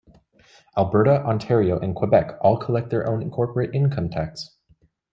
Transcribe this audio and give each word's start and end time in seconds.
Alberta, 0.75 1.23
Ontario 1.27 1.79
and 1.79 1.95
Quebec 1.95 2.35
all 2.41 2.57
collect 2.57 2.89
their 2.89 3.07
own 3.07 3.29
corporate 3.29 3.69
income 3.75 4.09
tax. 4.09 4.55